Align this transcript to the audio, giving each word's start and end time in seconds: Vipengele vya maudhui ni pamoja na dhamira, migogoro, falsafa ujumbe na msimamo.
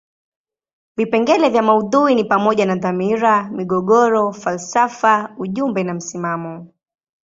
Vipengele 0.97 1.49
vya 1.49 1.61
maudhui 1.61 2.15
ni 2.15 2.23
pamoja 2.23 2.65
na 2.65 2.75
dhamira, 2.75 3.49
migogoro, 3.49 4.31
falsafa 4.33 5.35
ujumbe 5.39 5.83
na 5.83 5.93
msimamo. 5.93 6.73